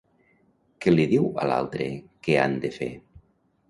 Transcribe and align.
Què 0.85 0.93
li 0.95 1.05
diu 1.13 1.29
a 1.43 1.47
l'altre 1.53 1.93
que 2.25 2.43
han 2.47 2.61
de 2.67 2.77
fer? 2.83 2.93